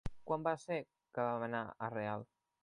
[0.29, 0.77] Quan va ser
[1.17, 2.27] que vam anar a Real?